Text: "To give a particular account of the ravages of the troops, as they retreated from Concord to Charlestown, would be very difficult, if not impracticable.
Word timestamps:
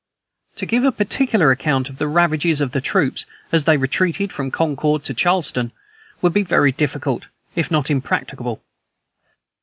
"To 0.55 0.65
give 0.65 0.83
a 0.83 0.91
particular 0.91 1.51
account 1.51 1.87
of 1.87 1.99
the 1.99 2.07
ravages 2.07 2.59
of 2.59 2.71
the 2.71 2.81
troops, 2.81 3.27
as 3.51 3.65
they 3.65 3.77
retreated 3.77 4.33
from 4.33 4.49
Concord 4.49 5.03
to 5.03 5.13
Charlestown, 5.13 5.71
would 6.23 6.33
be 6.33 6.41
very 6.41 6.71
difficult, 6.71 7.27
if 7.55 7.69
not 7.69 7.91
impracticable. 7.91 8.63